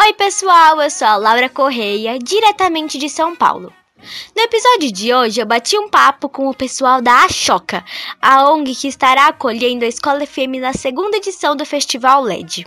Oi, 0.00 0.12
pessoal, 0.12 0.80
eu 0.80 0.88
sou 0.88 1.08
a 1.08 1.16
Laura 1.16 1.48
Correia, 1.48 2.20
diretamente 2.20 2.96
de 2.98 3.08
São 3.08 3.34
Paulo. 3.34 3.72
No 4.36 4.42
episódio 4.44 4.92
de 4.92 5.12
hoje, 5.12 5.40
eu 5.40 5.44
bati 5.44 5.76
um 5.76 5.88
papo 5.88 6.28
com 6.28 6.48
o 6.48 6.54
pessoal 6.54 7.02
da 7.02 7.24
Achoca, 7.24 7.84
a 8.22 8.48
ONG 8.48 8.76
que 8.76 8.86
estará 8.86 9.26
acolhendo 9.26 9.84
a 9.84 9.88
Escola 9.88 10.24
FM 10.24 10.60
na 10.60 10.72
segunda 10.72 11.16
edição 11.16 11.56
do 11.56 11.66
Festival 11.66 12.22
LED. 12.22 12.64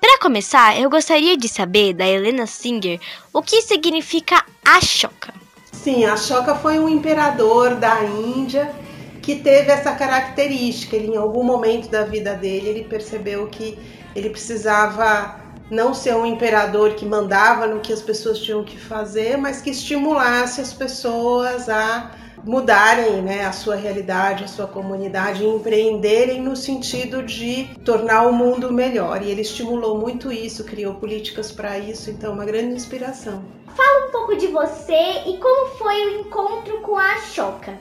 Para 0.00 0.18
começar, 0.18 0.80
eu 0.80 0.88
gostaria 0.88 1.36
de 1.36 1.46
saber 1.46 1.92
da 1.92 2.08
Helena 2.08 2.46
Singer 2.46 2.98
o 3.34 3.42
que 3.42 3.60
significa 3.60 4.42
Ashoka. 4.64 5.34
Sim, 5.70 6.06
Ashoka 6.06 6.54
foi 6.54 6.78
um 6.78 6.88
imperador 6.88 7.74
da 7.74 8.02
Índia 8.02 8.74
que 9.20 9.36
teve 9.36 9.70
essa 9.70 9.92
característica. 9.92 10.96
Ele, 10.96 11.08
em 11.08 11.16
algum 11.18 11.44
momento 11.44 11.90
da 11.90 12.04
vida 12.04 12.32
dele, 12.32 12.70
ele 12.70 12.84
percebeu 12.84 13.46
que 13.46 13.78
ele 14.14 14.30
precisava 14.30 15.44
não 15.70 15.92
ser 15.92 16.14
um 16.14 16.24
imperador 16.24 16.94
que 16.94 17.04
mandava 17.04 17.66
no 17.66 17.80
que 17.80 17.92
as 17.92 18.02
pessoas 18.02 18.38
tinham 18.38 18.62
que 18.62 18.78
fazer, 18.78 19.36
mas 19.36 19.60
que 19.60 19.70
estimulasse 19.70 20.60
as 20.60 20.72
pessoas 20.72 21.68
a 21.68 22.12
mudarem 22.44 23.22
né, 23.22 23.44
a 23.44 23.52
sua 23.52 23.74
realidade, 23.74 24.44
a 24.44 24.48
sua 24.48 24.68
comunidade, 24.68 25.44
empreenderem 25.44 26.40
no 26.40 26.54
sentido 26.54 27.22
de 27.22 27.68
tornar 27.84 28.22
o 28.26 28.32
mundo 28.32 28.72
melhor. 28.72 29.20
E 29.22 29.30
ele 29.30 29.40
estimulou 29.40 29.98
muito 29.98 30.30
isso, 30.30 30.62
criou 30.64 30.94
políticas 30.94 31.50
para 31.50 31.76
isso, 31.78 32.08
então 32.08 32.32
uma 32.32 32.44
grande 32.44 32.74
inspiração. 32.74 33.44
Fala 33.74 34.08
um 34.08 34.12
pouco 34.12 34.36
de 34.36 34.46
você 34.46 35.22
e 35.26 35.36
como 35.38 35.70
foi 35.76 36.06
o 36.06 36.20
encontro 36.20 36.80
com 36.80 36.96
a 36.96 37.18
Choca. 37.20 37.74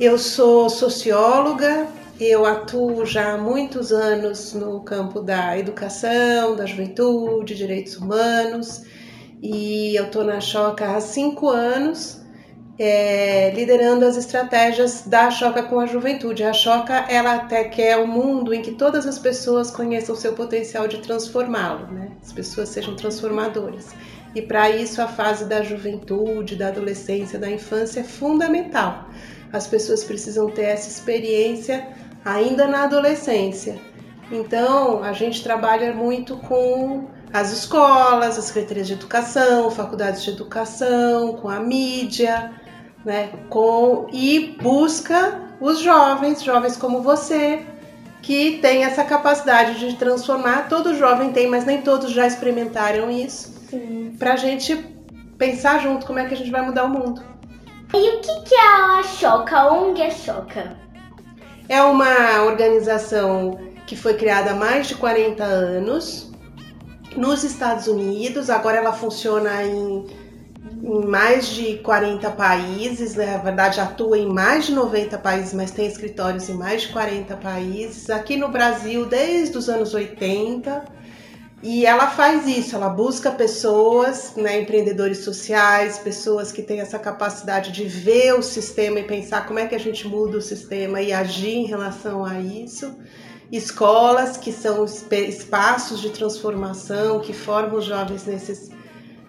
Eu 0.00 0.18
sou 0.18 0.68
socióloga, 0.68 1.86
eu 2.24 2.44
atuo 2.44 3.06
já 3.06 3.34
há 3.34 3.38
muitos 3.38 3.92
anos 3.92 4.52
no 4.52 4.80
campo 4.80 5.20
da 5.20 5.56
educação, 5.58 6.54
da 6.54 6.66
juventude, 6.66 7.54
direitos 7.54 7.96
humanos, 7.96 8.84
e 9.42 9.96
eu 9.96 10.04
estou 10.04 10.24
na 10.24 10.40
Choca 10.40 10.96
há 10.96 11.00
cinco 11.00 11.48
anos, 11.48 12.20
é, 12.78 13.50
liderando 13.54 14.04
as 14.04 14.16
estratégias 14.16 15.02
da 15.06 15.30
Choca 15.30 15.62
com 15.62 15.80
a 15.80 15.86
juventude. 15.86 16.44
A 16.44 16.52
Choca 16.52 17.06
ela 17.08 17.34
até 17.34 17.64
quer 17.64 17.98
um 17.98 18.06
mundo 18.06 18.52
em 18.52 18.62
que 18.62 18.72
todas 18.72 19.06
as 19.06 19.18
pessoas 19.18 19.70
conheçam 19.70 20.14
o 20.14 20.18
seu 20.18 20.32
potencial 20.34 20.86
de 20.88 20.98
transformá-lo, 20.98 21.86
né? 21.92 22.10
As 22.22 22.32
pessoas 22.32 22.68
sejam 22.70 22.96
transformadoras. 22.96 23.88
E 24.34 24.42
para 24.42 24.70
isso 24.70 25.02
a 25.02 25.08
fase 25.08 25.44
da 25.46 25.62
juventude, 25.62 26.54
da 26.56 26.68
adolescência, 26.68 27.38
da 27.38 27.50
infância 27.50 28.00
é 28.00 28.04
fundamental. 28.04 29.08
As 29.52 29.66
pessoas 29.66 30.04
precisam 30.04 30.48
ter 30.50 30.62
essa 30.62 30.88
experiência 30.88 31.88
ainda 32.24 32.66
na 32.66 32.84
adolescência. 32.84 33.80
Então, 34.30 35.02
a 35.02 35.12
gente 35.12 35.42
trabalha 35.42 35.92
muito 35.92 36.36
com 36.36 37.08
as 37.32 37.52
escolas, 37.52 38.38
as 38.38 38.44
secretarias 38.44 38.86
de 38.86 38.94
educação, 38.94 39.70
faculdades 39.70 40.22
de 40.22 40.30
educação, 40.30 41.34
com 41.34 41.48
a 41.48 41.60
mídia, 41.60 42.52
né? 43.04 43.30
Com 43.48 44.06
e 44.12 44.56
busca 44.60 45.40
os 45.60 45.80
jovens, 45.80 46.42
jovens 46.42 46.76
como 46.76 47.02
você, 47.02 47.64
que 48.22 48.58
tem 48.58 48.84
essa 48.84 49.04
capacidade 49.04 49.78
de 49.78 49.96
transformar. 49.96 50.68
Todo 50.68 50.94
jovem 50.94 51.32
tem, 51.32 51.48
mas 51.48 51.64
nem 51.64 51.82
todos 51.82 52.10
já 52.10 52.26
experimentaram 52.26 53.10
isso. 53.10 53.60
Para 54.18 54.34
a 54.34 54.36
gente 54.36 54.76
pensar 55.38 55.80
junto 55.80 56.06
como 56.06 56.18
é 56.18 56.26
que 56.26 56.34
a 56.34 56.36
gente 56.36 56.50
vai 56.50 56.62
mudar 56.62 56.84
o 56.84 56.88
mundo. 56.88 57.22
E 57.92 58.16
o 58.16 58.20
que, 58.20 58.40
que 58.42 58.54
é 58.54 58.98
a 58.98 59.02
Choca? 59.02 59.56
A 59.56 59.72
ONG 59.72 60.00
é 60.00 60.10
Choca? 60.10 60.76
É 61.70 61.80
uma 61.84 62.42
organização 62.46 63.56
que 63.86 63.94
foi 63.94 64.14
criada 64.14 64.50
há 64.50 64.54
mais 64.56 64.88
de 64.88 64.96
40 64.96 65.44
anos 65.44 66.28
nos 67.16 67.44
Estados 67.44 67.86
Unidos. 67.86 68.50
Agora 68.50 68.78
ela 68.78 68.92
funciona 68.92 69.62
em, 69.62 70.04
em 70.82 71.06
mais 71.06 71.46
de 71.46 71.76
40 71.76 72.28
países, 72.32 73.14
né? 73.14 73.36
na 73.36 73.38
verdade 73.38 73.78
atua 73.78 74.18
em 74.18 74.26
mais 74.26 74.66
de 74.66 74.72
90 74.72 75.16
países, 75.18 75.54
mas 75.54 75.70
tem 75.70 75.86
escritórios 75.86 76.48
em 76.48 76.54
mais 76.54 76.82
de 76.82 76.88
40 76.88 77.36
países. 77.36 78.10
Aqui 78.10 78.36
no 78.36 78.48
Brasil, 78.48 79.06
desde 79.06 79.56
os 79.56 79.68
anos 79.68 79.94
80 79.94 80.84
e 81.62 81.84
ela 81.84 82.06
faz 82.06 82.46
isso, 82.46 82.74
ela 82.74 82.88
busca 82.88 83.30
pessoas, 83.30 84.34
né, 84.34 84.60
empreendedores 84.60 85.18
sociais, 85.18 85.98
pessoas 85.98 86.50
que 86.50 86.62
têm 86.62 86.80
essa 86.80 86.98
capacidade 86.98 87.70
de 87.70 87.84
ver 87.84 88.32
o 88.34 88.42
sistema 88.42 88.98
e 88.98 89.04
pensar 89.04 89.46
como 89.46 89.58
é 89.58 89.66
que 89.66 89.74
a 89.74 89.78
gente 89.78 90.08
muda 90.08 90.38
o 90.38 90.40
sistema 90.40 91.02
e 91.02 91.12
agir 91.12 91.56
em 91.56 91.66
relação 91.66 92.24
a 92.24 92.40
isso. 92.40 92.96
Escolas 93.52 94.38
que 94.38 94.52
são 94.52 94.86
espaços 94.86 96.00
de 96.00 96.08
transformação 96.10 97.20
que 97.20 97.34
formam 97.34 97.78
os 97.78 97.84
jovens 97.84 98.24
nesses, 98.24 98.70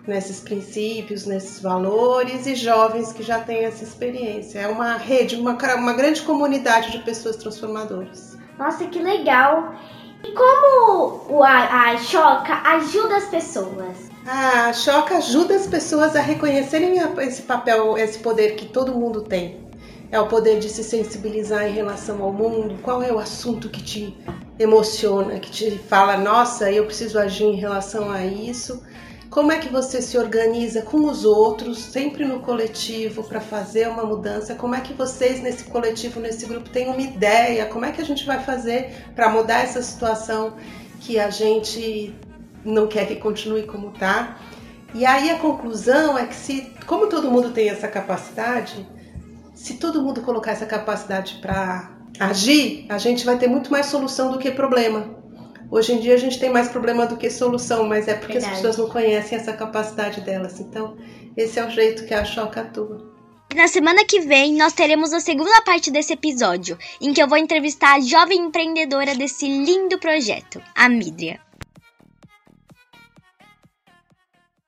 nesses 0.07 0.39
princípios, 0.39 1.25
nesses 1.25 1.59
valores 1.59 2.47
e 2.47 2.55
jovens 2.55 3.11
que 3.11 3.23
já 3.23 3.39
têm 3.39 3.65
essa 3.65 3.83
experiência. 3.83 4.59
É 4.59 4.67
uma 4.67 4.95
rede, 4.95 5.35
uma, 5.35 5.57
uma 5.75 5.93
grande 5.93 6.21
comunidade 6.21 6.91
de 6.91 6.99
pessoas 6.99 7.35
transformadoras. 7.35 8.37
Nossa, 8.57 8.85
que 8.85 8.99
legal! 8.99 9.75
E 10.23 10.31
como 10.33 11.43
a, 11.43 11.91
a 11.91 11.97
Choca 11.97 12.53
ajuda 12.75 13.17
as 13.17 13.25
pessoas? 13.25 14.11
A 14.25 14.71
Choca 14.71 15.17
ajuda 15.17 15.55
as 15.55 15.65
pessoas 15.65 16.15
a 16.15 16.21
reconhecerem 16.21 16.95
esse 17.19 17.41
papel, 17.41 17.97
esse 17.97 18.19
poder 18.19 18.55
que 18.55 18.67
todo 18.67 18.93
mundo 18.93 19.21
tem. 19.21 19.59
É 20.11 20.19
o 20.19 20.27
poder 20.27 20.59
de 20.59 20.69
se 20.69 20.83
sensibilizar 20.83 21.65
em 21.65 21.71
relação 21.71 22.21
ao 22.21 22.31
mundo. 22.31 22.77
Qual 22.83 23.01
é 23.01 23.11
o 23.11 23.17
assunto 23.17 23.69
que 23.69 23.81
te 23.81 24.17
emociona, 24.59 25.39
que 25.39 25.49
te 25.49 25.71
fala, 25.71 26.17
nossa, 26.17 26.71
eu 26.71 26.85
preciso 26.85 27.17
agir 27.17 27.45
em 27.45 27.55
relação 27.55 28.11
a 28.11 28.23
isso? 28.25 28.83
Como 29.31 29.49
é 29.49 29.59
que 29.59 29.69
você 29.69 30.01
se 30.01 30.17
organiza 30.17 30.81
com 30.81 31.05
os 31.05 31.23
outros, 31.23 31.77
sempre 31.77 32.25
no 32.25 32.41
coletivo, 32.41 33.23
para 33.23 33.39
fazer 33.39 33.87
uma 33.87 34.03
mudança? 34.03 34.55
Como 34.55 34.75
é 34.75 34.81
que 34.81 34.93
vocês 34.93 35.41
nesse 35.41 35.63
coletivo, 35.63 36.19
nesse 36.19 36.45
grupo, 36.45 36.69
têm 36.69 36.89
uma 36.89 36.99
ideia? 36.99 37.65
Como 37.65 37.85
é 37.85 37.93
que 37.93 38.01
a 38.01 38.03
gente 38.03 38.25
vai 38.25 38.43
fazer 38.43 38.93
para 39.15 39.29
mudar 39.29 39.63
essa 39.63 39.81
situação 39.81 40.57
que 40.99 41.17
a 41.17 41.29
gente 41.29 42.13
não 42.65 42.87
quer 42.87 43.07
que 43.07 43.15
continue 43.15 43.63
como 43.63 43.91
está? 43.91 44.37
E 44.93 45.05
aí 45.05 45.29
a 45.29 45.39
conclusão 45.39 46.17
é 46.17 46.25
que 46.25 46.35
se, 46.35 46.69
como 46.85 47.07
todo 47.07 47.31
mundo 47.31 47.51
tem 47.51 47.69
essa 47.69 47.87
capacidade, 47.87 48.85
se 49.55 49.75
todo 49.75 50.03
mundo 50.03 50.19
colocar 50.19 50.51
essa 50.51 50.65
capacidade 50.65 51.35
para 51.41 51.89
agir, 52.19 52.85
a 52.89 52.97
gente 52.97 53.25
vai 53.25 53.37
ter 53.37 53.47
muito 53.47 53.71
mais 53.71 53.85
solução 53.85 54.29
do 54.29 54.37
que 54.37 54.51
problema. 54.51 55.20
Hoje 55.71 55.93
em 55.93 55.99
dia 55.99 56.15
a 56.15 56.17
gente 56.17 56.37
tem 56.37 56.49
mais 56.49 56.67
problema 56.67 57.07
do 57.07 57.15
que 57.15 57.29
solução, 57.29 57.87
mas 57.87 58.05
é 58.09 58.13
porque 58.13 58.33
Verdade. 58.33 58.53
as 58.53 58.59
pessoas 58.59 58.77
não 58.77 58.89
conhecem 58.89 59.37
essa 59.37 59.53
capacidade 59.53 60.19
delas. 60.19 60.59
Então, 60.59 60.97
esse 61.37 61.57
é 61.57 61.65
o 61.65 61.69
jeito 61.69 62.05
que 62.05 62.13
a 62.13 62.25
Choca 62.25 62.59
atua. 62.59 63.09
Na 63.55 63.69
semana 63.69 64.03
que 64.05 64.19
vem, 64.19 64.53
nós 64.53 64.73
teremos 64.73 65.13
a 65.13 65.21
segunda 65.21 65.61
parte 65.61 65.89
desse 65.89 66.11
episódio, 66.11 66.77
em 66.99 67.13
que 67.13 67.23
eu 67.23 67.27
vou 67.27 67.37
entrevistar 67.37 67.95
a 67.95 67.99
jovem 68.01 68.39
empreendedora 68.39 69.15
desse 69.15 69.45
lindo 69.47 69.97
projeto, 69.97 70.61
a 70.75 70.89
Midria. 70.89 71.39